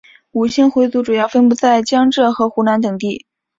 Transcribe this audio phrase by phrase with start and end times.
[0.31, 3.27] 伍姓回族主要分布在江浙和湖南等地。